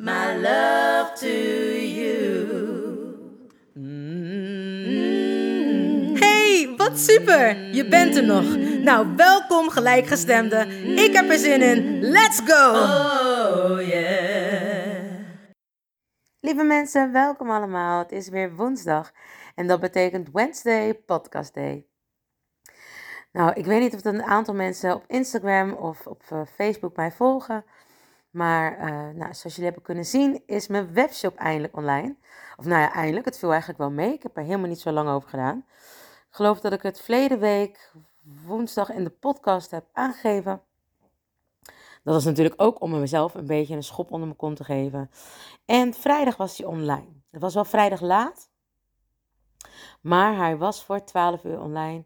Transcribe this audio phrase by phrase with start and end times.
[0.00, 1.28] my love to
[1.76, 2.18] you.
[6.18, 7.74] Hey, wat super!
[7.74, 8.56] Je bent er nog.
[8.82, 10.66] Nou, welkom gelijkgestemde.
[10.96, 12.00] Ik heb er zin in.
[12.00, 12.70] Let's go!
[12.70, 15.04] Oh yeah.
[16.40, 17.98] Lieve mensen, welkom allemaal.
[17.98, 19.12] Het is weer woensdag
[19.54, 21.86] en dat betekent Wednesday Podcast Day.
[23.32, 26.96] Nou, ik weet niet of er een aantal mensen op Instagram of op eh, Facebook
[26.96, 27.64] mij volgen.
[28.30, 32.16] Maar eh, nou, zoals jullie hebben kunnen zien, is mijn webshop eindelijk online.
[32.56, 33.24] Of nou ja, eindelijk.
[33.24, 34.12] Het viel eigenlijk wel mee.
[34.12, 35.64] Ik heb er helemaal niet zo lang over gedaan.
[36.28, 37.92] Ik geloof dat ik het verleden week
[38.46, 40.62] woensdag in de podcast heb aangegeven.
[42.02, 45.10] Dat was natuurlijk ook om mezelf een beetje een schop onder mijn kont te geven.
[45.64, 47.08] En vrijdag was hij online.
[47.30, 48.50] Het was wel vrijdag laat.
[50.00, 52.04] Maar hij was voor 12 uur online.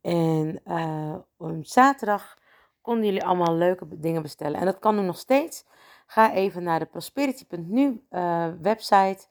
[0.00, 2.38] En eh, op zaterdag
[2.86, 4.60] konden jullie allemaal leuke dingen bestellen.
[4.60, 5.64] En dat kan nu nog steeds.
[6.06, 9.26] Ga even naar de prosperity.nu eh, website.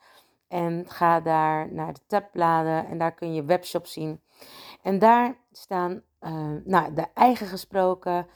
[0.47, 2.87] En ga daar naar de tabbladen.
[2.87, 4.21] En daar kun je webshop zien.
[4.81, 8.27] En daar staan eh, nou, de eigen gesproken.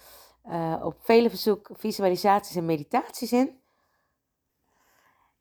[0.43, 3.59] eh, op vele verzoek visualisaties en meditaties in.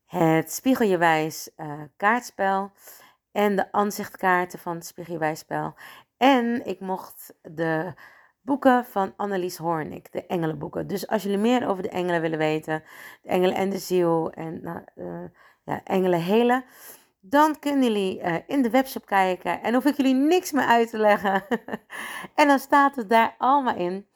[0.07, 1.51] Het Spiegeljewijs
[1.97, 2.71] kaartspel.
[3.33, 5.75] En de aanzichtkaarten van het Spiegeljewijsspel.
[6.17, 7.95] En ik mocht de
[8.43, 10.87] boeken van Annelies Hoornik, de engelenboeken.
[10.87, 12.83] Dus als jullie meer over de engelen willen weten,
[13.23, 15.25] de engelen en de ziel en nou, eh,
[15.65, 16.65] ja, engelen helen,
[17.21, 20.91] dan kunnen jullie eh, in de webshop kijken en hoef ik jullie niks meer uit
[20.91, 21.45] te leggen.
[22.35, 24.07] en dan staat het daar allemaal in.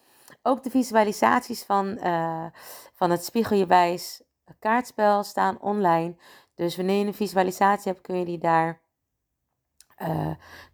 [0.43, 2.47] Ook de visualisaties van, eh,
[2.93, 4.22] van het Spiegeljewijs
[4.59, 6.16] kaartspel staan online.
[6.55, 8.81] Dus wanneer je een visualisatie hebt, kun je die daar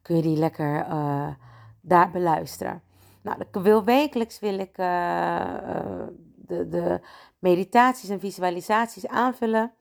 [0.03, 0.87] kun je die lekker
[1.81, 2.83] daar beluisteren.
[3.23, 6.07] Nou, ik wil wekelijks wil ik eh, eh,
[6.37, 7.01] de, de
[7.39, 9.73] meditaties en visualisaties aanvullen.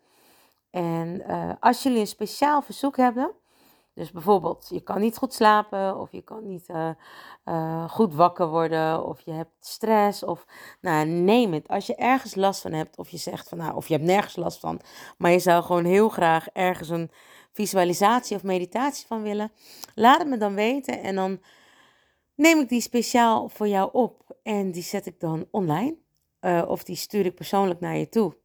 [0.70, 3.32] En eh, als jullie een speciaal verzoek hebben,
[3.94, 6.70] dus bijvoorbeeld je kan niet goed slapen of je kan niet
[7.88, 10.46] goed wakker worden of je hebt stress of
[10.82, 11.68] nou neem het.
[11.68, 14.36] Als je ergens last van hebt of je zegt van nou of je hebt nergens
[14.36, 14.80] last van,
[15.18, 17.12] maar je zou gewoon heel graag ergens een
[17.54, 19.52] visualisatie of meditatie van willen,
[19.96, 21.40] laat het me dan weten en dan
[22.38, 25.98] neem ik die speciaal voor jou op en die zet ik dan online
[26.40, 28.38] eh, of die stuur ik persoonlijk naar je toe.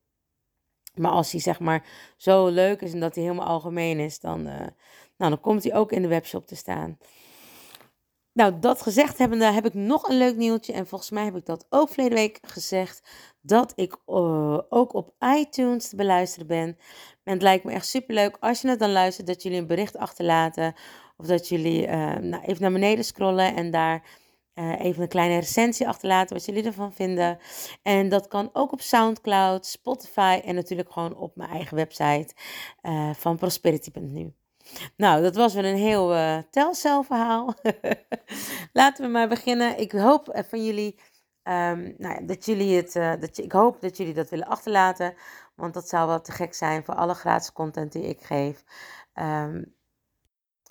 [0.95, 1.87] Maar als die zeg maar
[2.17, 4.67] zo leuk is en dat hij helemaal algemeen is, dan, eh,
[5.17, 6.99] nou, dan komt hij ook in de webshop te staan.
[8.33, 10.73] Nou, dat gezegd hebbende heb ik nog een leuk nieuwtje.
[10.73, 13.03] En volgens mij heb ik dat ook verleden week gezegd.
[13.41, 16.79] Dat ik eh, ook op iTunes te beluisteren ben.
[17.25, 19.27] En het lijkt me echt superleuk als je het dan luistert.
[19.27, 20.75] Dat jullie een bericht achterlaten.
[21.23, 21.87] Of dat jullie
[22.21, 23.57] nou, even naar beneden scrollen.
[23.57, 24.03] En daar
[24.55, 26.37] eh, even een kleine recensie achterlaten.
[26.37, 27.39] Wat jullie ervan vinden.
[27.83, 30.41] En dat kan ook op Soundcloud, Spotify.
[30.45, 32.35] En natuurlijk gewoon op mijn eigen website
[32.81, 34.33] eh, van prosperity.nu.
[34.97, 37.55] Nou, dat was weer een heel eh telcelverhaal.
[38.73, 39.79] Laten we maar beginnen.
[39.79, 41.01] Ik hoop van jullie,
[41.43, 45.15] ehm, nou ja, dat jullie het, dat je, ik hoop dat jullie dat willen achterlaten,
[45.55, 48.65] want dat zou wel te gek zijn voor alle gratis content die ik geef.
[49.13, 49.63] Ehm,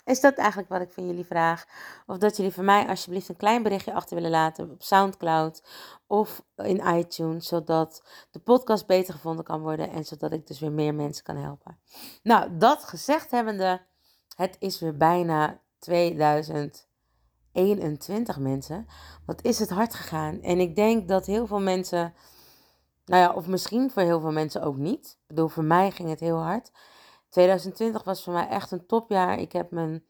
[0.04, 1.66] is dat eigenlijk wat ik van jullie vraag?
[2.06, 5.62] Of dat jullie voor mij alsjeblieft een klein berichtje achter willen laten op SoundCloud
[6.06, 10.72] of in iTunes, zodat de podcast beter gevonden kan worden en zodat ik dus weer
[10.72, 11.78] meer mensen kan helpen.
[12.22, 13.80] Nou, dat gezegd hebbende,
[14.36, 18.86] het is weer bijna 2021 mensen.
[19.26, 20.42] Wat is het hard gegaan?
[20.42, 22.14] En ik denk dat heel veel mensen,
[23.04, 25.06] nou ja, of misschien voor heel veel mensen ook niet.
[25.06, 26.70] Ik bedoel, voor mij ging het heel hard.
[27.32, 29.38] 2020 was voor mij echt een topjaar.
[29.38, 30.04] Ik heb mijn,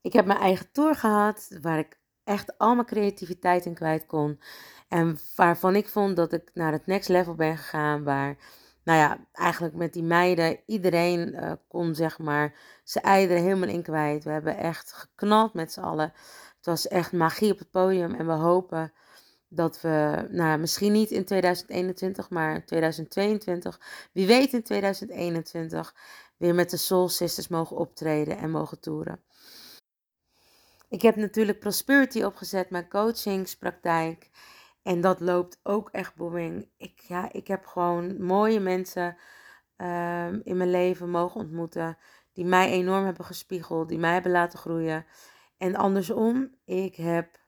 [0.00, 4.40] ik heb mijn eigen tour gehad, waar ik echt al mijn creativiteit in kwijt kon.
[4.88, 8.36] En waarvan ik vond dat ik naar het next level ben gegaan, waar
[8.84, 12.54] nou ja, eigenlijk met die meiden, iedereen uh, kon zeg maar
[12.84, 14.24] zijn eieren helemaal in kwijt.
[14.24, 16.12] We hebben echt geknald met z'n allen.
[16.56, 18.92] Het was echt magie op het podium en we hopen
[19.52, 23.80] dat we, nou misschien niet in 2021, maar 2022,
[24.12, 25.94] wie weet in 2021,
[26.36, 29.22] weer met de Soul Sisters mogen optreden en mogen toeren.
[30.88, 34.30] Ik heb natuurlijk Prosperity opgezet, mijn coachingspraktijk.
[34.82, 36.68] En dat loopt ook echt booming.
[36.76, 39.16] Ik, ja, ik heb gewoon mooie mensen
[39.76, 41.98] ehm, in mijn leven mogen ontmoeten.
[42.32, 45.06] Die mij enorm hebben gespiegeld, die mij hebben laten groeien.
[45.58, 47.39] En andersom, ik heb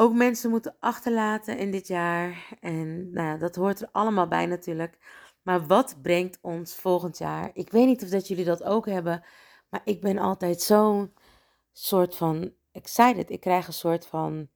[0.00, 2.56] ook mensen moeten achterlaten in dit jaar.
[2.60, 4.98] En nou ja, dat hoort er allemaal bij natuurlijk.
[5.42, 7.50] Maar wat brengt ons volgend jaar?
[7.52, 9.24] Ik weet niet of dat jullie dat ook hebben.
[9.68, 11.12] Maar ik ben altijd zo'n
[11.72, 13.30] soort van excited.
[13.30, 14.48] Ik krijg een soort van.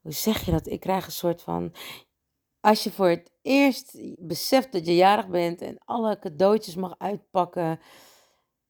[0.00, 0.66] Hoe zeg je dat?
[0.66, 1.74] Ik krijg een soort van.
[2.60, 7.80] Als je voor het eerst beseft dat je jarig bent en alle cadeautjes mag uitpakken.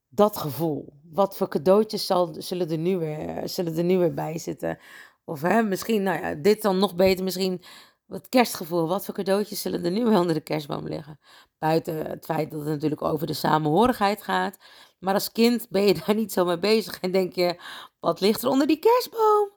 [0.09, 0.93] Dat gevoel.
[1.03, 4.79] Wat voor cadeautjes zal, zullen, er nu weer, zullen er nu weer bij zitten?
[5.25, 7.25] Of hè, misschien, nou ja, dit dan nog beter.
[7.25, 7.63] Misschien
[8.11, 8.89] wat kerstgevoel.
[8.89, 11.21] Wat voor cadeautjes zullen er nu onder de kerstboom liggen?
[11.59, 14.57] Buiten het feit dat het natuurlijk over de samenhorigheid gaat.
[14.99, 17.61] Maar als kind ben je daar niet zo mee bezig en denk je,
[18.01, 19.51] wat ligt er onder die kerstboom?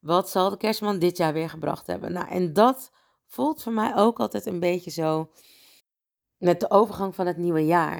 [0.00, 2.12] Wat zal de kerstman dit jaar weer gebracht hebben?
[2.12, 2.90] Nou, en dat
[3.26, 5.30] voelt voor mij ook altijd een beetje zo
[6.36, 7.98] met de overgang van het nieuwe jaar.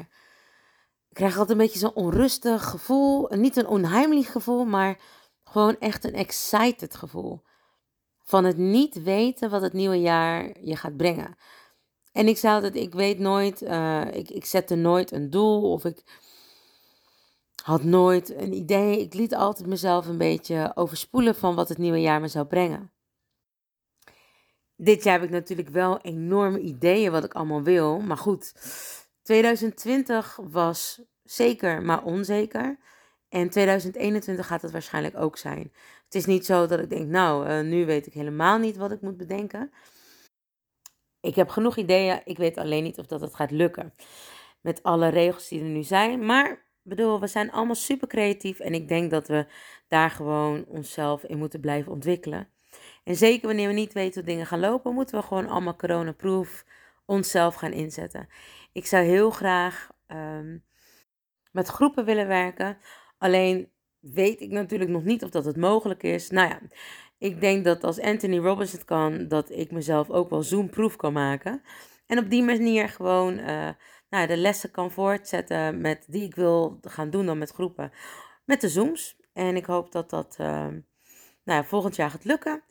[1.09, 3.29] Ik krijg altijd een beetje zo'n onrustig gevoel.
[3.31, 4.99] Niet een onheimelijk gevoel, maar
[5.51, 7.43] gewoon echt een excited gevoel.
[8.23, 11.37] Van het niet weten wat het nieuwe jaar je gaat brengen.
[12.13, 15.85] En ik zei altijd, ik weet nooit, uh, ik, ik zette nooit een doel of
[15.85, 16.03] ik
[17.63, 19.01] had nooit een idee.
[19.01, 22.93] Ik liet altijd mezelf een beetje overspoelen van wat het nieuwe jaar me zou brengen.
[24.77, 28.01] Dit jaar heb ik natuurlijk wel enorme ideeën wat ik allemaal wil.
[28.01, 28.55] Maar goed,
[29.23, 32.79] 2020 was zeker, maar onzeker.
[33.29, 35.73] En 2021 gaat het waarschijnlijk ook zijn.
[36.05, 38.93] Het is niet zo dat ik denk, nou, uh, nu weet ik helemaal niet wat
[38.93, 39.73] ik moet bedenken.
[41.21, 43.95] Ik heb genoeg ideeën, ik weet alleen niet of dat het gaat lukken.
[44.61, 46.27] Met alle regels die er nu zijn.
[46.27, 49.47] Maar bedoel, we zijn allemaal super creatief en ik denk dat we
[49.89, 52.49] daar gewoon onszelf in moeten blijven ontwikkelen.
[53.05, 56.65] En zeker wanneer we niet weten hoe dingen gaan lopen, moeten we gewoon allemaal coronaproof
[57.05, 58.29] onszelf gaan inzetten.
[58.73, 60.65] Ik zou heel graag um,
[61.51, 62.79] met groepen willen werken.
[63.19, 63.71] Alleen
[64.01, 66.31] weet ik natuurlijk nog niet of dat het mogelijk is.
[66.31, 66.61] Nou ja,
[67.19, 71.13] ik denk dat als Anthony Robbins het kan, dat ik mezelf ook wel Zoom-proof kan
[71.13, 71.63] maken.
[72.07, 73.69] En op die manier gewoon uh,
[74.11, 77.93] nou, de lessen kan voortzetten met die ik wil gaan doen dan met groepen.
[78.45, 79.17] Met de Zooms.
[79.33, 80.83] En ik hoop dat dat uh, nou
[81.45, 82.63] ja, volgend jaar gaat lukken.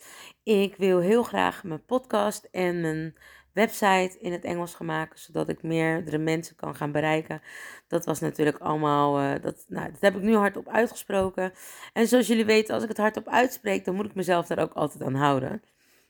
[0.43, 3.15] Ik wil heel graag mijn podcast en mijn
[3.57, 7.41] website in het Engels gemaakt, zodat ik meerdere mensen kan gaan bereiken.
[7.87, 11.53] Dat was natuurlijk allemaal, uh, dat, nou, dat heb ik nu hardop uitgesproken.
[11.93, 14.73] En zoals jullie weten, als ik het hardop uitspreek, dan moet ik mezelf daar ook
[14.73, 15.63] altijd aan houden.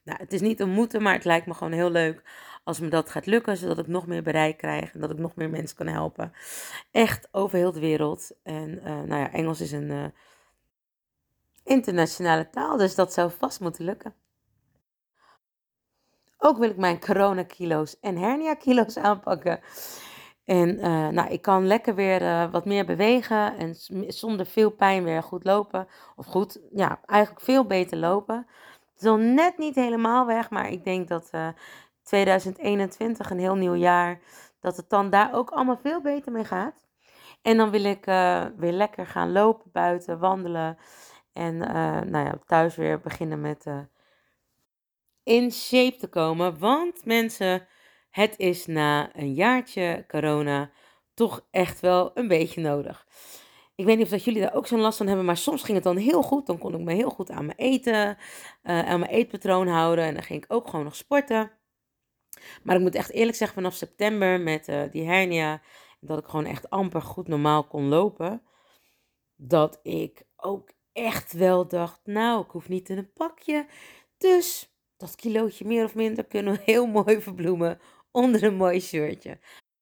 [0.04, 2.24] Nou, het is niet een moeten, maar het lijkt me gewoon heel leuk
[2.64, 5.36] als me dat gaat lukken, zodat ik nog meer bereik krijg en dat ik nog
[5.36, 6.34] meer mensen kan helpen.
[6.92, 8.32] Echt over heel de wereld.
[8.44, 10.06] En uh, nou ja, Engels is een uh,
[11.64, 14.14] internationale taal, dus dat zou vast moeten lukken.
[16.38, 19.60] Ook wil ik mijn coronakilo's en hernia-kilo's aanpakken.
[20.48, 23.76] En uh, nou, ik kan lekker weer uh, wat meer bewegen en
[24.08, 25.88] zonder veel pijn weer goed lopen.
[26.16, 28.36] Of goed, ja, eigenlijk veel beter lopen.
[28.94, 31.48] Het is nog net niet helemaal weg, maar ik denk dat uh,
[32.04, 34.20] 2021, een heel nieuw jaar,
[34.60, 36.86] dat het dan daar ook allemaal veel beter mee gaat.
[37.42, 38.06] En dan wil ik
[38.56, 40.78] weer lekker gaan lopen buiten, wandelen.
[41.34, 41.58] En
[42.10, 43.66] nou ja, thuis weer beginnen met
[45.28, 46.60] in shape te komen.
[46.60, 47.68] Want mensen,
[48.10, 50.72] het is na een jaartje corona
[51.14, 53.08] toch echt wel een beetje nodig.
[53.76, 55.74] Ik weet niet of dat jullie daar ook zo'n last van hebben, maar soms ging
[55.74, 56.46] het dan heel goed.
[56.46, 58.18] Dan kon ik me heel goed aan mijn eten,
[58.64, 60.06] uh, aan mijn eetpatroon houden.
[60.06, 61.52] En dan ging ik ook gewoon nog sporten.
[62.64, 65.62] Maar ik moet echt eerlijk zeggen, vanaf september met uh, die hernia,
[66.00, 68.42] dat ik gewoon echt amper goed normaal kon lopen,
[69.36, 73.66] dat ik ook echt wel dacht, nou, ik hoef niet in een pakje.
[74.18, 77.80] Dus dat kilootje meer of minder kunnen we heel mooi verbloemen
[78.12, 79.40] onder een mooi shirtje.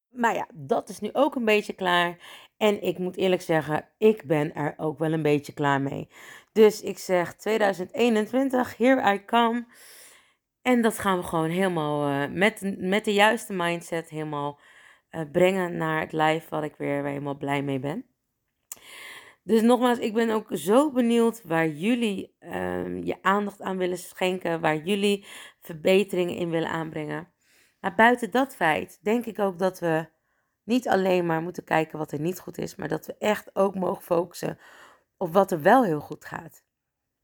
[0.10, 2.18] Maar ja, dat is nu ook een beetje klaar.
[2.58, 6.08] En ik moet eerlijk zeggen, ik ben er ook wel een beetje klaar mee.
[6.52, 9.66] Dus ik zeg 2021, here I come.
[10.62, 14.60] En dat gaan we gewoon helemaal uh, met, met de juiste mindset helemaal
[15.12, 18.06] uh, brengen naar het lijf wat ik weer helemaal blij mee ben.
[19.46, 24.62] Dus nogmaals, ik ben ook zo benieuwd waar jullie um, je aandacht aan willen schenken,
[24.62, 25.26] waar jullie
[25.60, 27.32] verbeteringen in willen aanbrengen.
[27.80, 30.08] Maar buiten dat feit denk ik ook dat we
[30.64, 33.76] niet alleen maar moeten kijken wat er niet goed is, maar dat we echt ook
[33.76, 34.60] mogen focussen
[35.18, 36.64] op wat er wel heel goed gaat.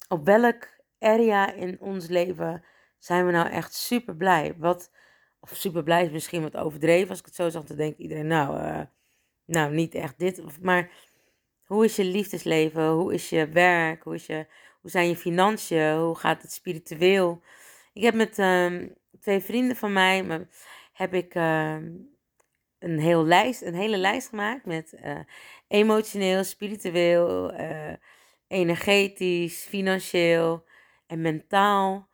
[0.08, 0.68] Op welk
[1.00, 2.64] area in ons leven
[2.98, 4.56] zijn we nou echt super blij?
[4.58, 4.92] Wat,
[5.40, 7.10] of super blij is misschien wat overdreven.
[7.10, 8.82] Als ik het zo zeg, dan denkt iedereen, nou, uh,
[9.46, 10.62] nou niet echt dit.
[10.62, 10.92] Maar
[11.72, 12.90] hoe is je liefdesleven?
[12.90, 14.04] Hoe is je werk?
[14.04, 14.46] Hoe, is je,
[14.82, 15.96] hoe zijn je financiën?
[15.98, 17.42] Hoe gaat het spiritueel?
[17.94, 20.48] Ik heb met um, twee vrienden van mij,
[20.94, 22.10] heb ik um,
[22.80, 25.20] een, heel lijst, een hele lijst gemaakt met uh,
[25.68, 27.94] emotioneel, spiritueel, uh,
[28.48, 30.66] energetisch, financieel
[31.08, 32.10] en mentaal,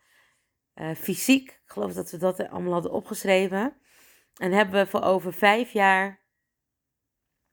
[0.75, 1.49] uh, fysiek.
[1.49, 3.77] Ik geloof dat we dat allemaal hadden opgeschreven.
[4.35, 6.25] En hebben we voor over vijf jaar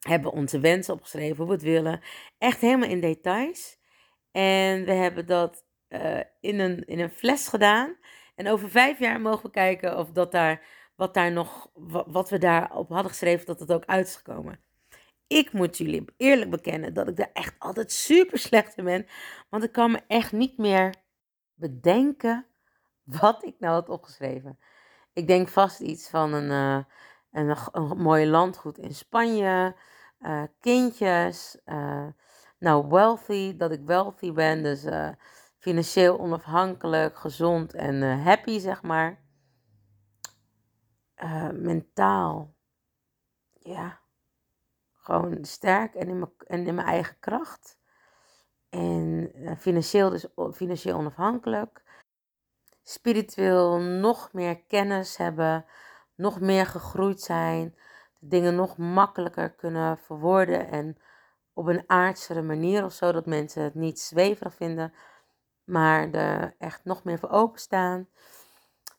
[0.09, 2.01] hebben onze wensen opgeschreven, hoe we het willen.
[2.39, 3.79] Echt helemaal in details.
[4.31, 7.97] En we hebben dat uh, in, een, in een fles gedaan.
[8.35, 10.63] En over vijf jaar mogen we kijken of dat daar,
[10.97, 11.71] wat, daar nog,
[12.07, 14.61] wat, we daarop hadden geschreven, dat het ook uit is gekomen.
[15.27, 19.07] Ik moet jullie eerlijk bekennen dat ik daar echt altijd super slecht in ben.
[19.51, 20.95] Want ik kan me echt niet meer
[21.55, 22.47] bedenken
[23.05, 24.59] wat ik nou had opgeschreven.
[25.13, 26.85] Ik denk vast iets van een, uh,
[27.31, 29.77] een, een landgoed in Spanje,
[30.27, 32.07] uh, kindjes, uh,
[32.59, 34.87] nou wealthy, dat ik wealthy ben, dus
[35.59, 39.23] financieel onafhankelijk, gezond en happy, zeg maar.
[41.53, 42.55] mentaal,
[43.53, 44.01] ja,
[44.93, 47.79] gewoon sterk en in mijn, en in mijn eigen kracht.
[48.69, 51.85] En financieel dus financieel onafhankelijk
[52.85, 55.65] spiritueel nog meer kennis hebben,
[56.15, 57.75] nog meer gegroeid zijn,
[58.29, 60.97] dingen nog makkelijker kunnen verwoorden en
[61.53, 64.93] op een aardsere manier of zo, dat mensen het niet zweverig vinden,
[65.65, 68.09] maar er echt nog meer voor openstaan.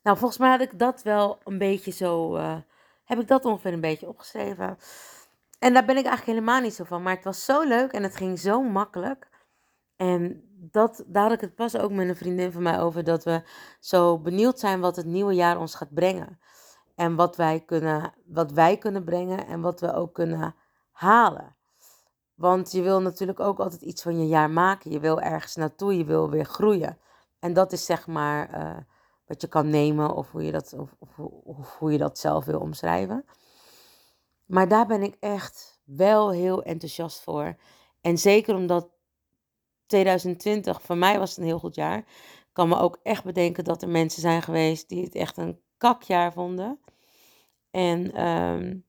[0.03, 2.57] Nou, volgens mij had ik dat wel een beetje zo, uh,
[3.03, 4.77] heb ik dat ongeveer een beetje opgeschreven.
[5.59, 8.03] En daar ben ik eigenlijk helemaal niet zo van, maar het was zo leuk en
[8.03, 9.29] het ging zo makkelijk.
[9.95, 13.23] En dat, daar had ik het pas ook met een vriendin van mij over, dat
[13.23, 13.41] we
[13.79, 16.39] zo benieuwd zijn wat het nieuwe jaar ons gaat brengen.
[16.95, 20.55] En wat wij kunnen, wat wij kunnen brengen en wat we ook kunnen
[20.91, 21.55] halen.
[22.33, 24.91] Want je wil natuurlijk ook altijd iets van je jaar maken.
[24.91, 26.97] Je wil ergens naartoe, je wil weer groeien.
[27.39, 28.77] En dat is zeg maar uh,
[29.25, 30.95] wat je kan nemen of hoe je, dat, of,
[31.43, 33.25] of, hoe je dat zelf wil omschrijven.
[34.45, 37.55] Maar daar ben ik echt wel heel enthousiast voor.
[38.01, 38.89] En zeker omdat
[39.85, 41.97] 2020, voor mij was een heel goed jaar.
[41.97, 45.59] Ik kan me ook echt bedenken dat er mensen zijn geweest die het echt een
[45.77, 46.79] kakjaar vonden.
[47.71, 48.85] En um,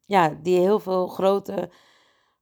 [0.00, 1.70] ja, die heel veel grote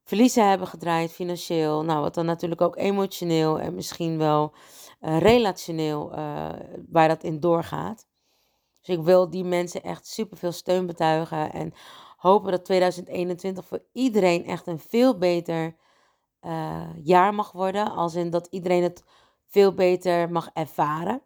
[0.03, 1.83] verliezen hebben gedraaid financieel.
[1.83, 4.53] Nou, wat dan natuurlijk ook emotioneel en misschien wel
[5.01, 6.49] uh, relationeel, uh,
[6.89, 8.07] waar dat in doorgaat.
[8.81, 11.73] Dus ik wil die mensen echt super veel steun betuigen en
[12.17, 15.75] hopen dat 2021 voor iedereen echt een veel beter
[16.41, 17.91] uh, jaar mag worden.
[17.91, 19.03] Als in dat iedereen het
[19.47, 21.21] veel beter mag ervaren.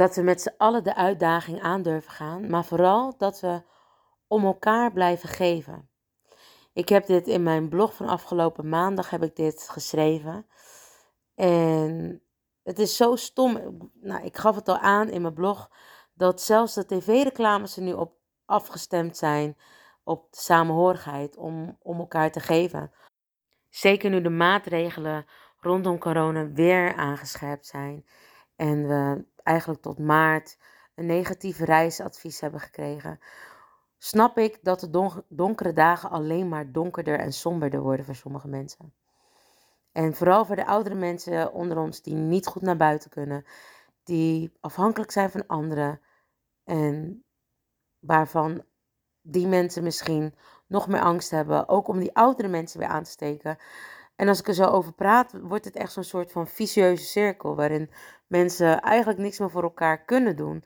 [0.00, 2.50] Dat we met z'n allen de uitdaging aan durven gaan.
[2.50, 3.62] Maar vooral dat we
[4.26, 5.88] om elkaar blijven geven.
[6.72, 10.46] Ik heb dit in mijn blog van afgelopen maandag heb ik dit geschreven.
[11.34, 12.22] En
[12.62, 13.80] het is zo stom.
[13.94, 15.70] Nou, ik gaf het al aan in mijn blog.
[16.14, 18.12] Dat zelfs de tv-reclames er nu op
[18.44, 19.56] afgestemd zijn
[20.04, 22.92] op de samenhorigheid om, om elkaar te geven.
[23.68, 25.26] Zeker nu de maatregelen
[25.56, 28.04] rondom corona weer aangescherpt zijn
[28.60, 30.58] en we eigenlijk tot maart
[30.94, 33.20] een negatief reisadvies hebben gekregen,
[33.98, 38.94] snap ik dat de donkere dagen alleen maar donkerder en somberder worden voor sommige mensen.
[39.92, 43.44] En vooral voor de oudere mensen onder ons die niet goed naar buiten kunnen,
[44.04, 46.00] die afhankelijk zijn van anderen
[46.64, 47.24] en
[47.98, 48.64] waarvan
[49.22, 50.34] die mensen misschien
[50.66, 51.68] nog meer angst hebben.
[51.68, 53.58] Ook om die oudere mensen weer aan te steken.
[54.20, 57.56] En als ik er zo over praat, wordt het echt zo'n soort van vicieuze cirkel.
[57.56, 57.90] Waarin
[58.26, 60.64] mensen eigenlijk niks meer voor elkaar kunnen doen.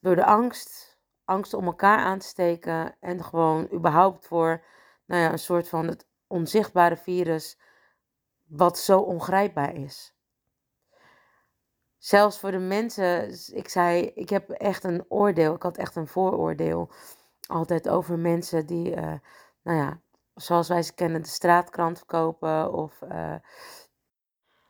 [0.00, 2.96] Door de angst, angst om elkaar aan te steken.
[3.00, 4.64] En gewoon überhaupt voor
[5.06, 7.58] nou ja, een soort van het onzichtbare virus.
[8.44, 10.14] Wat zo ongrijpbaar is.
[11.98, 16.06] Zelfs voor de mensen, ik zei, ik heb echt een oordeel, ik had echt een
[16.06, 16.92] vooroordeel
[17.46, 19.14] altijd over mensen die, uh,
[19.62, 20.00] nou ja,
[20.34, 23.34] zoals wij ze kennen, de straatkrant verkopen of uh,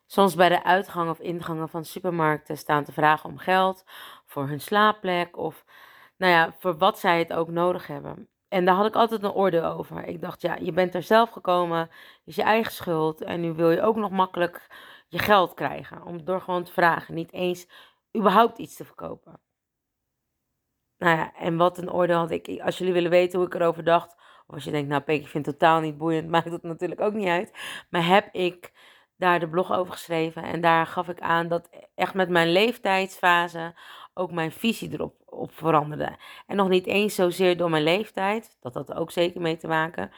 [0.06, 3.85] soms bij de uitgang of ingangen van supermarkten staan te vragen om geld
[4.26, 5.64] voor hun slaapplek of,
[6.16, 8.28] nou ja, voor wat zij het ook nodig hebben.
[8.49, 10.04] En daar had ik altijd een oordeel over.
[10.04, 11.90] Ik dacht, ja, je bent er zelf gekomen,
[12.25, 14.66] is je eigen schuld en nu wil je ook nog makkelijk
[15.09, 17.68] je geld krijgen om door gewoon te vragen, niet eens
[18.16, 19.40] überhaupt iets te verkopen.
[20.99, 22.61] Nou ja, en wat een oordeel had ik.
[22.61, 24.16] Als jullie willen weten hoe ik erover dacht.
[24.46, 26.28] Of als je denkt, nou ik vind het totaal niet boeiend.
[26.34, 27.52] Maakt dat natuurlijk ook niet uit.
[27.90, 28.72] Maar heb ik
[29.16, 30.42] daar de blog over geschreven.
[30.42, 33.74] En daar gaf ik aan dat echt met mijn leeftijdsfase
[34.14, 36.16] ook mijn visie erop op veranderde.
[36.46, 38.56] En nog niet eens zozeer door mijn leeftijd.
[38.60, 40.10] Dat had ook zeker mee te maken.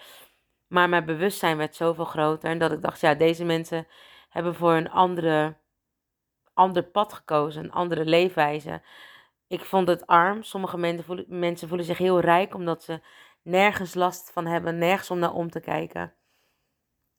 [0.67, 2.51] Maar mijn bewustzijn werd zoveel groter.
[2.51, 3.87] En dat ik dacht, ja, deze mensen
[4.29, 5.57] hebben voor een andere,
[6.53, 7.65] ander pad gekozen.
[7.65, 8.83] Een andere leefwijze.
[9.47, 10.43] Ik vond het arm.
[10.43, 13.01] Sommige mensen voelen, mensen voelen zich heel rijk omdat ze
[13.47, 14.79] nergens last van hebben.
[14.79, 16.15] Nergens om naar om te kijken.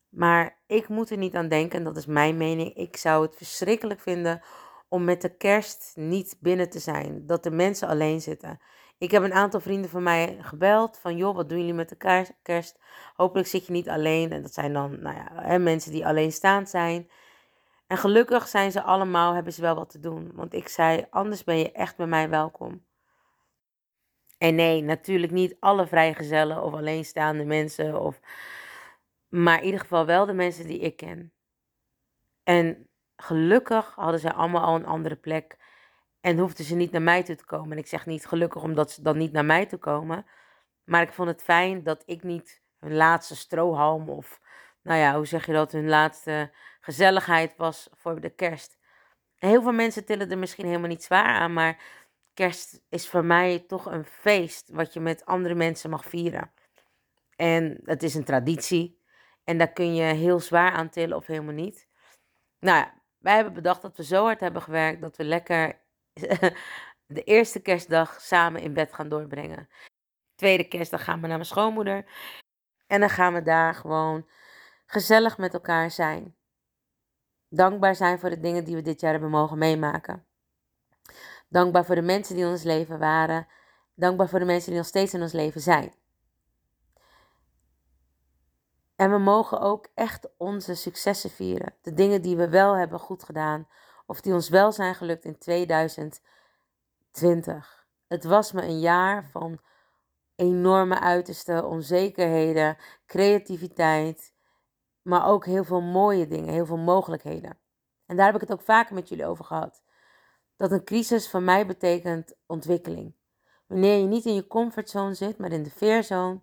[0.09, 2.75] Maar ik moet er niet aan denken, dat is mijn mening.
[2.75, 4.41] Ik zou het verschrikkelijk vinden
[4.87, 7.25] om met de kerst niet binnen te zijn.
[7.25, 8.59] Dat de mensen alleen zitten.
[8.97, 12.31] Ik heb een aantal vrienden van mij gebeld van joh, wat doen jullie met de
[12.41, 12.79] kerst?
[13.15, 14.31] Hopelijk zit je niet alleen.
[14.31, 17.09] En dat zijn dan nou ja, mensen die alleenstaand zijn.
[17.87, 20.31] En gelukkig zijn ze allemaal, hebben ze wel wat te doen.
[20.33, 22.85] Want ik zei, anders ben je echt bij mij welkom.
[24.37, 28.01] En nee, natuurlijk niet alle vrijgezellen of alleenstaande mensen.
[28.01, 28.19] Of,
[29.27, 31.33] maar in ieder geval wel de mensen die ik ken.
[32.43, 35.57] En gelukkig hadden ze allemaal al een andere plek.
[36.21, 37.71] En hoefden ze niet naar mij toe te komen.
[37.71, 40.25] En ik zeg niet gelukkig omdat ze dan niet naar mij toe komen.
[40.83, 44.39] Maar ik vond het fijn dat ik niet hun laatste strohalm of,
[44.81, 48.77] nou ja, hoe zeg je dat, hun laatste gezelligheid was voor de kerst.
[49.35, 51.81] heel veel mensen tillen er misschien helemaal niet zwaar aan, maar
[52.37, 56.51] kerst is voor mij toch een feest wat je met andere mensen mag vieren.
[57.35, 59.01] En het is een traditie.
[59.43, 61.87] En daar kun je heel zwaar aan tillen of helemaal niet.
[62.59, 65.81] Nou ja, wij hebben bedacht dat we zo hard hebben gewerkt dat we lekker
[67.17, 69.69] de eerste kerstdag samen in bed gaan doorbrengen.
[70.35, 72.05] Tweede kerstdag gaan we naar mijn schoonmoeder.
[72.87, 74.29] En dan gaan we daar gewoon
[74.85, 76.35] gezellig met elkaar zijn.
[77.49, 80.26] Dankbaar zijn voor de dingen die we dit jaar hebben mogen meemaken.
[81.47, 83.47] Dankbaar voor de mensen die in ons leven waren.
[83.95, 85.93] Dankbaar voor de mensen die nog steeds in ons leven zijn.
[88.95, 91.73] En we mogen ook echt onze successen vieren.
[91.81, 93.67] De dingen die we wel hebben goed gedaan.
[94.05, 97.85] Of die ons wel zijn gelukt in 2020.
[98.07, 99.59] Het was me een jaar van
[100.35, 104.33] enorme uiterste, onzekerheden, creativiteit.
[105.01, 107.57] Maar ook heel veel mooie dingen, heel veel mogelijkheden.
[108.05, 109.83] En daar heb ik het ook vaker met jullie over gehad.
[110.57, 113.15] Dat een crisis voor mij betekent ontwikkeling.
[113.67, 116.41] Wanneer je niet in je comfortzone zit, maar in de veerzone,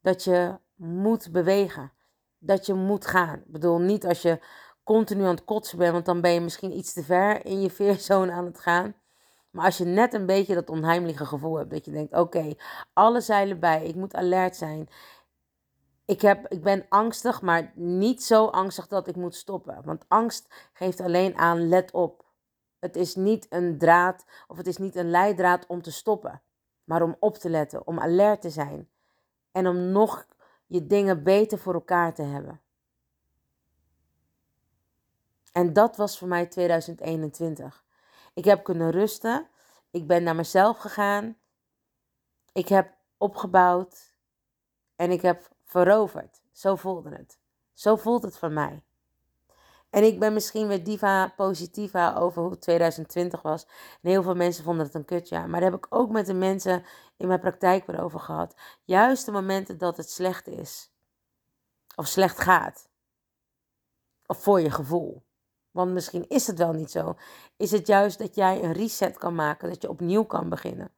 [0.00, 1.92] dat je moet bewegen.
[2.38, 3.38] Dat je moet gaan.
[3.38, 4.40] Ik bedoel, niet als je
[4.82, 7.70] continu aan het kotsen bent, want dan ben je misschien iets te ver in je
[7.70, 8.94] veerzone aan het gaan.
[9.50, 12.54] Maar als je net een beetje dat onheimelijke gevoel hebt, dat je denkt: oké,
[12.92, 14.88] alle zeilen bij, ik moet alert zijn.
[16.04, 19.82] Ik, heb, ik ben angstig, maar niet zo angstig dat ik moet stoppen.
[19.84, 22.23] Want angst geeft alleen aan: let op.
[22.84, 26.42] Het is niet een draad of het is niet een leidraad om te stoppen,
[26.84, 28.88] maar om op te letten, om alert te zijn
[29.52, 30.26] en om nog
[30.66, 32.60] je dingen beter voor elkaar te hebben.
[35.52, 37.84] En dat was voor mij 2021.
[38.34, 39.48] Ik heb kunnen rusten.
[39.90, 41.36] Ik ben naar mezelf gegaan.
[42.52, 44.14] Ik heb opgebouwd.
[44.96, 46.42] En ik heb veroverd.
[46.52, 47.38] Zo voelde het.
[47.72, 48.84] Zo voelt het voor mij.
[49.94, 53.64] En ik ben misschien weer diva positiva over hoe 2020 was.
[54.02, 55.48] En heel veel mensen vonden het een kutjaar.
[55.48, 56.84] Maar daar heb ik ook met de mensen
[57.16, 58.54] in mijn praktijk weer over gehad.
[58.84, 60.92] Juist de momenten dat het slecht is.
[61.96, 62.88] Of slecht gaat.
[64.26, 65.22] Of voor je gevoel.
[65.70, 67.16] Want misschien is het wel niet zo.
[67.56, 69.68] Is het juist dat jij een reset kan maken.
[69.68, 70.92] Dat je opnieuw kan beginnen.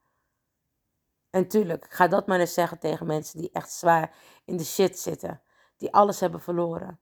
[1.29, 4.99] En tuurlijk, ga dat maar eens zeggen tegen mensen die echt zwaar in de shit
[4.99, 5.41] zitten.
[5.77, 6.99] Die alles hebben verloren.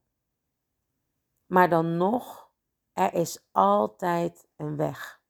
[1.46, 2.50] Maar dan nog,
[2.92, 5.20] er is altijd een weg.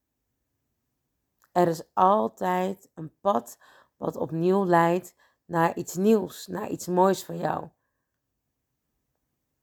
[1.53, 3.59] Er is altijd een pad
[3.97, 7.69] wat opnieuw leidt naar iets nieuws, naar iets moois voor jou.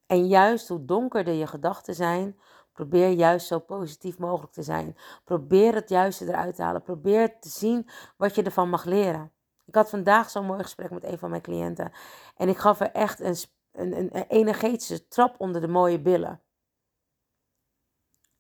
[0.05, 2.39] En juist hoe donkerder je gedachten zijn,
[2.71, 4.97] probeer juist zo positief mogelijk te zijn.
[5.23, 6.81] Probeer het juiste eruit te halen.
[6.81, 9.31] Probeer te zien wat je ervan mag leren.
[9.65, 11.91] Ik had vandaag zo'n mooi gesprek met een van mijn cliënten.
[12.35, 13.35] En ik gaf er echt een,
[13.71, 16.41] een, een energetische trap onder de mooie billen.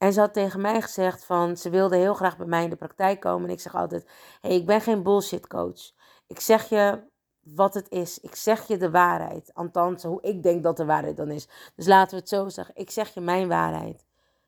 [0.03, 2.75] En ze had tegen mij gezegd van ze wilde heel graag bij mij in de
[2.75, 3.47] praktijk komen.
[3.47, 4.07] En ik zeg altijd:
[4.41, 5.91] hey, ik ben geen bullshit coach.
[6.27, 7.03] Ik zeg je
[7.39, 8.19] wat het is.
[8.19, 9.53] Ik zeg je de waarheid.
[9.53, 11.47] Althans, hoe ik denk dat de waarheid dan is.
[11.75, 12.75] Dus laten we het zo zeggen.
[12.75, 14.05] Ik zeg je mijn waarheid.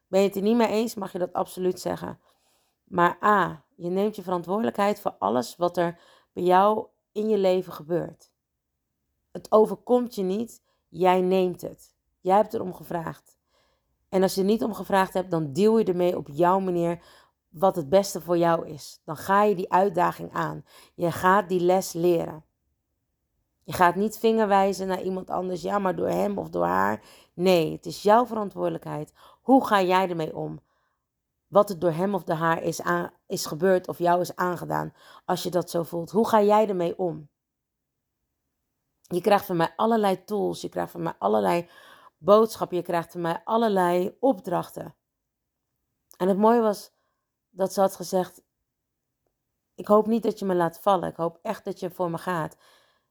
[0.08, 2.20] Ben je het er niet mee eens, mag je dat absoluut zeggen.
[2.84, 6.00] Maar A, je neemt je verantwoordelijkheid voor alles wat er
[6.34, 8.32] bij jou in je leven gebeurt.
[9.32, 11.96] Het overkomt je niet, jij neemt het.
[12.20, 13.35] Jij hebt erom gevraagd.
[14.10, 17.04] En als je er niet om gevraagd hebt, dan deal je ermee op jouw manier
[17.50, 19.02] wat het beste voor jou is.
[19.04, 20.66] Dan ga je die uitdaging aan.
[20.96, 22.44] Je gaat die les leren.
[23.64, 27.02] Je gaat niet vingerwijzen naar iemand anders, ja, maar door hem of door haar.
[27.34, 29.14] Nee, het is jouw verantwoordelijkheid.
[29.42, 30.60] Hoe ga jij ermee om?
[31.48, 34.94] Wat er door hem of door haar is, aan, is gebeurd of jou is aangedaan,
[35.26, 36.12] als je dat zo voelt.
[36.12, 37.30] Hoe ga jij ermee om?
[39.02, 41.70] Je krijgt van mij allerlei tools, je krijgt van mij allerlei
[42.18, 44.96] boodschappen, je krijgt van mij allerlei opdrachten.
[46.18, 46.92] En het mooie was
[47.50, 48.42] dat ze had gezegd:
[49.76, 51.10] Ik hoop niet dat je me laat vallen.
[51.10, 52.58] Ik hoop echt dat je voor me gaat.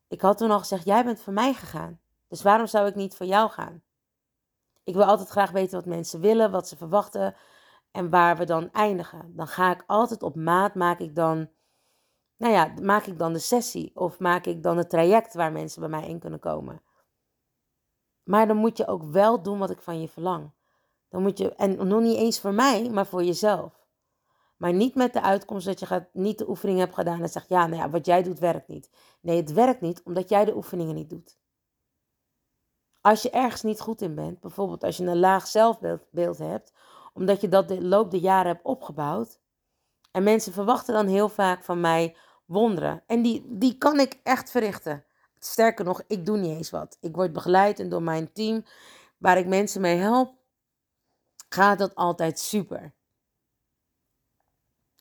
[0.08, 2.00] Ik had toen al gezegd: Jij bent voor mij gegaan.
[2.28, 3.82] Dus waarom zou ik niet voor jou gaan?
[4.84, 7.34] Ik wil altijd graag weten wat mensen willen, wat ze verwachten
[7.90, 9.32] en waar we dan eindigen.
[9.36, 11.50] Dan ga ik altijd op maat, maak ik dan,
[12.36, 15.80] nou ja, maak ik dan de sessie of maak ik dan het traject waar mensen
[15.80, 16.82] bij mij in kunnen komen.
[18.24, 20.50] Maar dan moet je ook wel doen wat ik van je verlang.
[21.08, 23.87] Dan moet je, en nog niet eens voor mij, maar voor jezelf.
[24.56, 27.48] Maar niet met de uitkomst dat je gaat, niet de oefening hebt gedaan en zegt,
[27.48, 28.90] ja, nou ja, wat jij doet werkt niet.
[29.20, 31.38] Nee, het werkt niet omdat jij de oefeningen niet doet.
[33.00, 36.72] Als je ergens niet goed in bent, bijvoorbeeld als je een laag zelfbeeld hebt,
[37.12, 39.40] omdat je dat de loop der jaren hebt opgebouwd,
[40.10, 43.02] en mensen verwachten dan heel vaak van mij wonderen.
[43.06, 45.04] En die, die kan ik echt verrichten.
[45.46, 46.98] Sterker nog, ik doe niet eens wat.
[47.00, 48.64] Ik word begeleid en door mijn team,
[49.18, 50.35] waar ik mensen mee help,
[51.48, 52.94] gaat dat altijd super.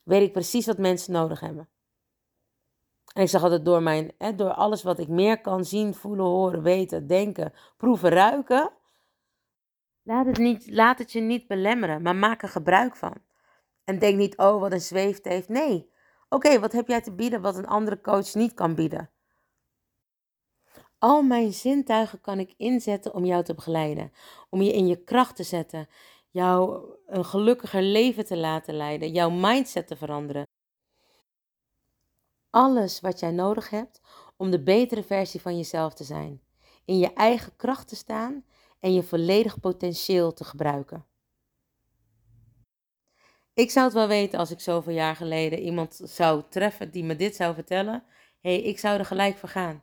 [0.04, 1.68] Weet ik precies wat mensen nodig hebben.
[3.14, 6.26] En ik zeg altijd door, mijn, hè, door alles wat ik meer kan zien, voelen,
[6.26, 8.72] horen, weten, denken, proeven, ruiken.
[10.02, 13.22] Laat het, niet, laat het je niet belemmeren, maar maak er gebruik van.
[13.84, 15.48] En denk niet, oh wat een zweeft heeft.
[15.48, 15.90] Nee,
[16.28, 19.13] oké, wat heb jij te bieden wat een andere coach niet kan bieden?
[21.04, 24.12] Al mijn zintuigen kan ik inzetten om jou te begeleiden,
[24.50, 25.88] om je in je kracht te zetten,
[26.30, 30.46] jou een gelukkiger leven te laten leiden, jouw mindset te veranderen.
[32.50, 34.00] Alles wat jij nodig hebt
[34.36, 36.42] om de betere versie van jezelf te zijn,
[36.84, 38.44] in je eigen kracht te staan
[38.80, 41.06] en je volledig potentieel te gebruiken.
[43.54, 47.16] Ik zou het wel weten als ik zoveel jaar geleden iemand zou treffen die me
[47.16, 48.04] dit zou vertellen.
[48.40, 49.82] Hé, hey, ik zou er gelijk voor gaan.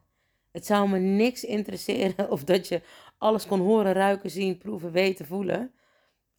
[0.52, 2.82] Het zou me niks interesseren of dat je
[3.18, 5.74] alles kon horen, ruiken, zien, proeven, weten, voelen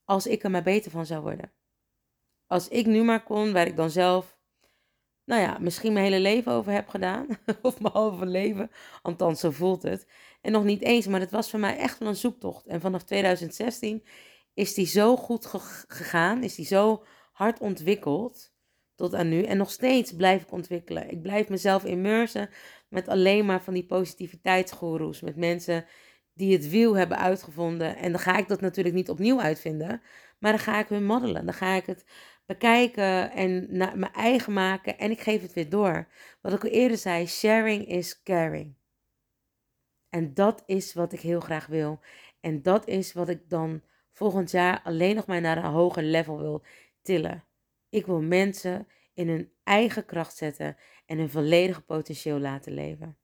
[0.04, 1.52] als ik er maar beter van zou worden.
[2.46, 4.36] Als ik nu maar kon, waar ik dan zelf,
[5.24, 7.26] nou ja, misschien mijn hele leven over heb gedaan,
[7.62, 8.70] of mijn halve leven,
[9.02, 10.06] althans zo voelt het.
[10.40, 12.66] En nog niet eens, maar het was voor mij echt wel een zoektocht.
[12.66, 14.04] En vanaf 2016
[14.54, 15.46] is die zo goed
[15.88, 18.51] gegaan, is die zo hard ontwikkeld
[19.02, 19.42] tot aan nu.
[19.42, 21.10] En nog steeds blijf ik ontwikkelen.
[21.10, 22.48] Ik blijf mezelf immersen
[22.88, 25.84] met alleen maar van die positiviteitsgoeroes, met mensen
[26.34, 27.96] die het wiel hebben uitgevonden.
[27.96, 30.02] En dan ga ik dat natuurlijk niet opnieuw uitvinden,
[30.38, 31.44] maar dan ga ik hun modellen.
[31.44, 32.04] Dan ga ik het
[32.46, 36.08] bekijken en naar mijn eigen maken en ik geef het weer door.
[36.40, 38.74] Wat ik al eerder zei, sharing is caring.
[40.08, 42.00] En dat is wat ik heel graag wil.
[42.40, 46.38] En dat is wat ik dan volgend jaar alleen nog maar naar een hoger level
[46.38, 46.64] wil
[47.02, 47.44] tillen.
[47.92, 50.76] Ik wil mensen in hun eigen kracht zetten
[51.06, 53.18] en hun volledige potentieel laten leven.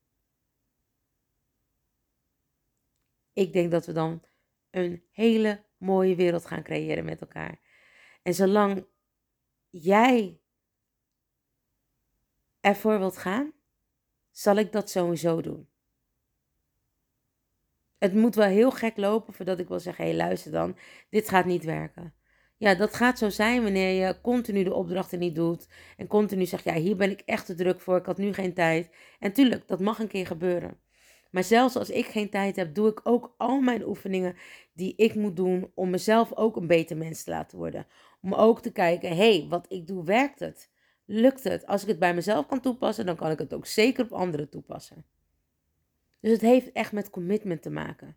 [3.33, 4.23] Ik denk dat we dan
[4.71, 7.61] een hele mooie wereld gaan creëren met elkaar.
[8.23, 8.87] En zolang
[9.71, 10.41] jij
[12.61, 13.53] ervoor wilt gaan,
[14.31, 15.69] zal ik dat sowieso doen.
[17.99, 20.79] Het moet wel heel gek lopen voordat ik wil zeggen: hé, hey, luister dan,
[21.09, 22.18] dit gaat niet werken.
[22.59, 25.69] Ja, dat gaat zo zijn wanneer je continu de opdrachten niet doet.
[25.97, 28.55] En continu zegt: ja, hier ben ik echt te druk voor, ik had nu geen
[28.55, 28.91] tijd.
[29.19, 30.81] En tuurlijk, dat mag een keer gebeuren.
[31.31, 34.37] Maar zelfs als ik geen tijd heb, doe ik ook al mijn oefeningen
[34.73, 37.87] die ik moet doen om mezelf ook een beter mens te laten worden.
[38.23, 40.71] Om ook te kijken, hé, hey, wat ik doe, werkt het?
[41.05, 41.67] Lukt het?
[41.67, 44.49] Als ik het bij mezelf kan toepassen, dan kan ik het ook zeker op anderen
[44.49, 45.05] toepassen.
[46.21, 48.17] Dus het heeft echt met commitment te maken.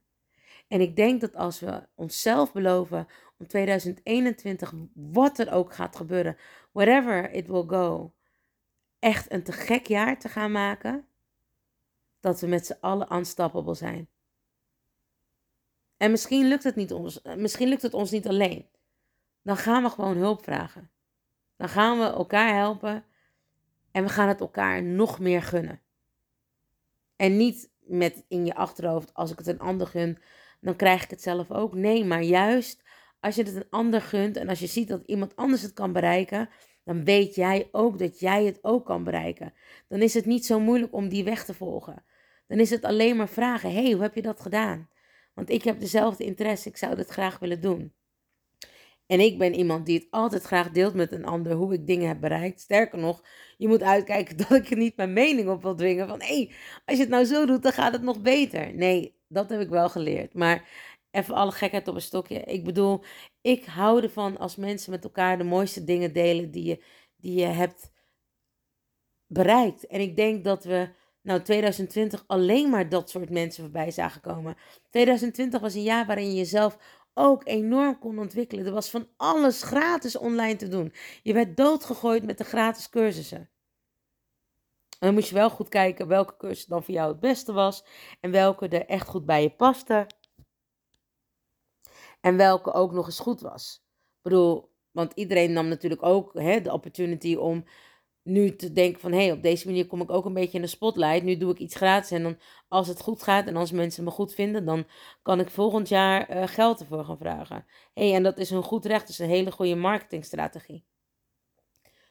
[0.71, 3.07] En ik denk dat als we onszelf beloven
[3.37, 6.37] om 2021, wat er ook gaat gebeuren,
[6.71, 8.13] whatever it will go,
[8.99, 11.07] echt een te gek jaar te gaan maken,
[12.19, 14.09] dat we met z'n allen unstoppable zijn.
[15.97, 18.69] En misschien lukt het, niet ons, misschien lukt het ons niet alleen.
[19.41, 20.91] Dan gaan we gewoon hulp vragen.
[21.55, 23.05] Dan gaan we elkaar helpen
[23.91, 25.81] en we gaan het elkaar nog meer gunnen.
[27.15, 30.17] En niet met in je achterhoofd, als ik het een ander gun,
[30.61, 31.73] dan krijg ik het zelf ook.
[31.73, 32.83] Nee, maar juist
[33.19, 35.93] als je het een ander gunt en als je ziet dat iemand anders het kan
[35.93, 36.49] bereiken,
[36.83, 39.53] dan weet jij ook dat jij het ook kan bereiken.
[39.87, 42.03] Dan is het niet zo moeilijk om die weg te volgen.
[42.47, 44.89] Dan is het alleen maar vragen: hey, hoe heb je dat gedaan?
[45.33, 47.93] Want ik heb dezelfde interesse, ik zou dit graag willen doen.
[49.05, 52.07] En ik ben iemand die het altijd graag deelt met een ander hoe ik dingen
[52.07, 52.61] heb bereikt.
[52.61, 53.23] Sterker nog,
[53.57, 56.07] je moet uitkijken dat ik er niet mijn mening op wil dwingen.
[56.07, 56.51] Van hé, hey,
[56.85, 58.73] als je het nou zo doet, dan gaat het nog beter.
[58.75, 60.33] Nee, dat heb ik wel geleerd.
[60.33, 60.69] Maar
[61.11, 62.39] even alle gekheid op een stokje.
[62.39, 63.03] Ik bedoel,
[63.41, 66.83] ik hou ervan als mensen met elkaar de mooiste dingen delen die je,
[67.17, 67.91] die je hebt
[69.27, 69.87] bereikt.
[69.87, 70.89] En ik denk dat we
[71.21, 74.57] nou 2020 alleen maar dat soort mensen voorbij zagen komen.
[74.89, 76.77] 2020 was een jaar waarin je jezelf
[77.13, 78.65] ook enorm kon ontwikkelen.
[78.65, 80.93] Er was van alles gratis online te doen.
[81.23, 83.50] Je werd doodgegooid met de gratis cursussen.
[85.01, 87.83] Dan moest je wel goed kijken welke cursus dan voor jou het beste was.
[88.19, 90.07] En welke er echt goed bij je paste.
[92.19, 93.83] En welke ook nog eens goed was.
[93.93, 97.65] Ik bedoel, want iedereen nam natuurlijk ook hè, de opportunity om
[98.21, 99.11] nu te denken van...
[99.11, 101.23] hé, hey, op deze manier kom ik ook een beetje in de spotlight.
[101.23, 104.09] Nu doe ik iets gratis en dan als het goed gaat en als mensen me
[104.09, 104.65] goed vinden...
[104.65, 104.87] dan
[105.21, 107.65] kan ik volgend jaar uh, geld ervoor gaan vragen.
[107.93, 109.01] Hey, en dat is een goed recht.
[109.01, 110.85] Dat is een hele goede marketingstrategie.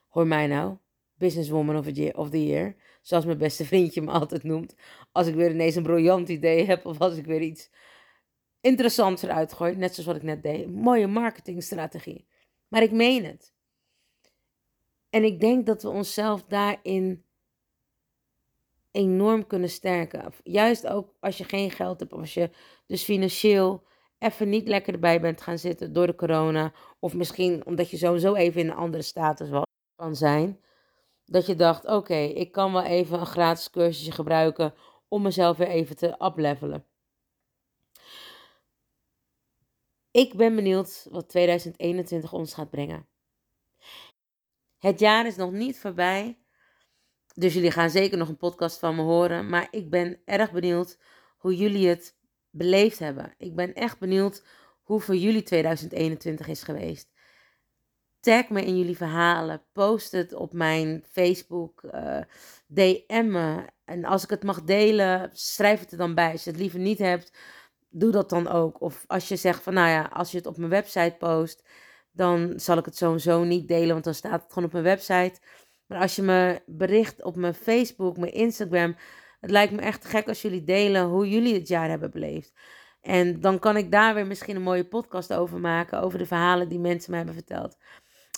[0.08, 0.76] Hoor mij nou.
[1.20, 2.76] Businesswoman of, of the Year.
[3.02, 4.74] Zoals mijn beste vriendje me altijd noemt.
[5.12, 7.70] Als ik weer ineens een briljant idee heb of als ik weer iets
[8.60, 9.76] interessants eruit gooi.
[9.76, 10.70] Net zoals wat ik net deed.
[10.74, 12.26] Mooie marketingstrategie.
[12.68, 13.54] Maar ik meen het.
[15.10, 17.24] En ik denk dat we onszelf daarin
[18.90, 20.32] enorm kunnen sterken.
[20.42, 22.50] Juist ook als je geen geld hebt, of als je
[22.86, 23.86] dus financieel
[24.18, 26.72] even niet lekker erbij bent gaan zitten door de corona.
[26.98, 29.48] Of misschien omdat je sowieso even in een andere status
[29.96, 30.60] kan zijn.
[31.30, 34.74] Dat je dacht, oké, ik kan wel even een gratis cursusje gebruiken
[35.08, 36.86] om mezelf weer even te uplevelen.
[40.10, 43.06] Ik ben benieuwd wat 2021 ons gaat brengen.
[44.78, 46.38] Het jaar is nog niet voorbij.
[47.34, 49.48] Dus jullie gaan zeker nog een podcast van me horen.
[49.48, 50.98] Maar ik ben erg benieuwd
[51.38, 52.16] hoe jullie het
[52.50, 53.34] beleefd hebben.
[53.38, 54.44] Ik ben echt benieuwd
[54.82, 57.09] hoe voor jullie 2021 is geweest.
[58.20, 59.62] Tag me in jullie verhalen.
[59.72, 61.82] Post het op mijn Facebook.
[61.82, 62.20] Eh,
[62.66, 63.64] DM me.
[63.84, 66.32] En als ik het mag delen, schrijf het er dan bij.
[66.32, 67.32] Als je het liever niet hebt,
[67.90, 68.80] doe dat dan ook.
[68.80, 71.62] Of als je zegt van nou ja, als je het op mijn website post
[72.12, 75.40] dan zal ik het sowieso niet delen, want dan staat het gewoon op mijn website.
[75.86, 78.96] Maar als je me bericht op mijn Facebook, mijn Instagram,
[79.40, 82.52] het lijkt me echt gek als jullie delen hoe jullie het jaar hebben beleefd.
[83.00, 86.68] En dan kan ik daar weer misschien een mooie podcast over maken, over de verhalen
[86.68, 87.76] die mensen me hebben verteld.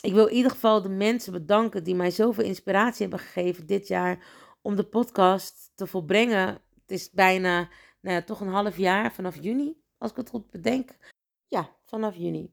[0.03, 3.89] Ik wil in ieder geval de mensen bedanken die mij zoveel inspiratie hebben gegeven dit
[3.89, 4.25] jaar
[4.63, 6.47] om de podcast te volbrengen.
[6.47, 7.69] Het is bijna,
[8.01, 10.97] nou ja, toch een half jaar vanaf juni, als ik het goed bedenk.
[11.49, 12.53] Ja, vanaf juni.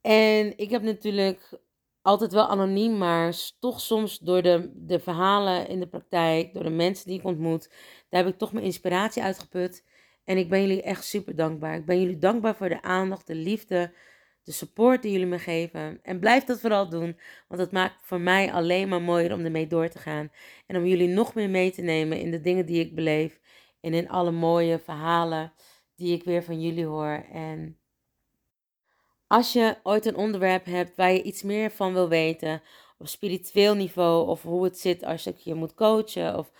[0.00, 1.60] En ik heb natuurlijk
[2.02, 6.70] altijd wel anoniem, maar toch soms door de, de verhalen in de praktijk, door de
[6.70, 7.70] mensen die ik ontmoet,
[8.08, 9.84] daar heb ik toch mijn inspiratie uitgeput.
[10.24, 11.76] En ik ben jullie echt super dankbaar.
[11.76, 13.94] Ik ben jullie dankbaar voor de aandacht, de liefde,
[14.44, 15.98] de support die jullie me geven.
[16.02, 19.66] En blijf dat vooral doen, want het maakt voor mij alleen maar mooier om ermee
[19.66, 20.30] door te gaan.
[20.66, 23.40] En om jullie nog meer mee te nemen in de dingen die ik beleef.
[23.80, 25.52] En in alle mooie verhalen
[25.96, 27.24] die ik weer van jullie hoor.
[27.32, 27.78] En
[29.26, 32.62] als je ooit een onderwerp hebt waar je iets meer van wil weten,
[32.98, 36.52] op spiritueel niveau, of hoe het zit als ik je moet coachen, of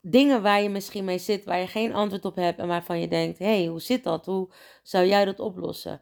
[0.00, 3.08] dingen waar je misschien mee zit, waar je geen antwoord op hebt en waarvan je
[3.08, 4.26] denkt: hé, hey, hoe zit dat?
[4.26, 4.48] Hoe
[4.82, 6.00] zou jij dat oplossen?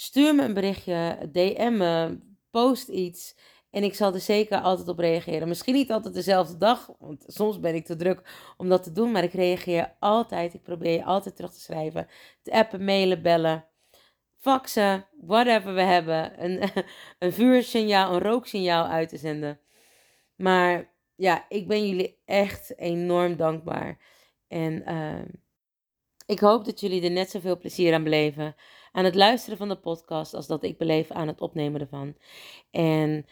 [0.00, 2.18] Stuur me een berichtje, DM me,
[2.50, 3.36] post iets.
[3.70, 5.48] En ik zal er zeker altijd op reageren.
[5.48, 9.12] Misschien niet altijd dezelfde dag, want soms ben ik te druk om dat te doen.
[9.12, 10.54] Maar ik reageer altijd.
[10.54, 12.08] Ik probeer je altijd terug te schrijven.
[12.42, 13.66] Te appen, mailen, bellen
[14.38, 16.70] faxen, whatever we hebben, een,
[17.18, 19.60] een vuursignaal, een rooksignaal uit te zenden.
[20.36, 23.98] Maar ja, ik ben jullie echt enorm dankbaar.
[24.48, 25.24] En uh,
[26.26, 28.54] ik hoop dat jullie er net zoveel plezier aan beleven.
[28.92, 32.14] Aan het luisteren van de podcast als dat ik beleef aan het opnemen ervan.
[32.70, 33.26] En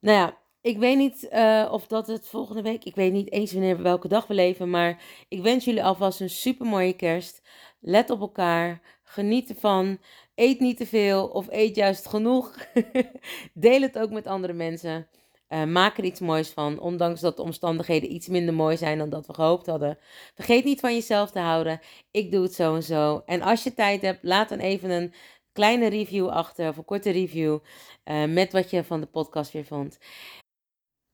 [0.00, 3.52] nou ja, ik weet niet uh, of dat het volgende week, ik weet niet eens
[3.52, 7.42] wanneer welke dag we leven, maar ik wens jullie alvast een super mooie kerst.
[7.80, 9.98] Let op elkaar, geniet ervan.
[10.34, 12.56] Eet niet te veel of eet juist genoeg.
[13.54, 15.08] Deel het ook met andere mensen.
[15.48, 19.10] Uh, maak er iets moois van, ondanks dat de omstandigheden iets minder mooi zijn dan
[19.10, 19.98] dat we gehoopt hadden.
[20.34, 21.80] Vergeet niet van jezelf te houden.
[22.10, 23.22] Ik doe het zo en zo.
[23.26, 25.14] En als je tijd hebt, laat dan even een
[25.52, 27.58] kleine review achter, of een korte review,
[28.04, 29.98] uh, met wat je van de podcast weer vond.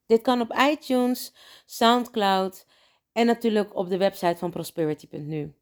[0.07, 1.35] Dit kan op iTunes,
[1.67, 2.67] SoundCloud
[3.13, 5.55] en natuurlijk op de website van prosperity.nu.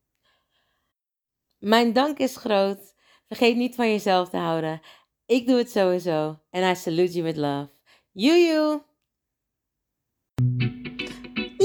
[1.59, 2.95] Mijn dank is groot.
[3.27, 4.81] Vergeet niet van jezelf te houden.
[5.27, 6.39] Ik doe het sowieso.
[6.51, 7.80] En I salute you with love.
[8.15, 8.85] You, you.